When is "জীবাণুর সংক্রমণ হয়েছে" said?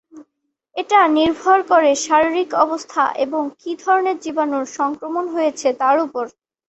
4.23-5.67